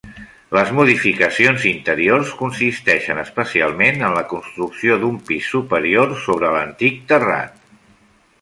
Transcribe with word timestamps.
Les 0.57 0.69
modificacions 0.77 1.65
interiors 1.71 2.31
consisteixen 2.39 3.21
especialment 3.25 4.03
en 4.09 4.17
la 4.21 4.25
construcció 4.33 4.97
d'un 5.05 5.23
pis 5.29 5.51
superior, 5.57 6.19
sobre 6.27 6.53
l'antic 6.59 7.01
terrat. 7.13 7.63